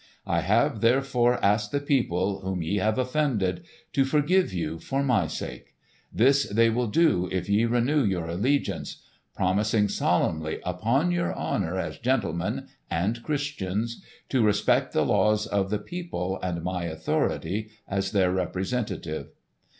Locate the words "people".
1.79-2.39, 15.77-16.39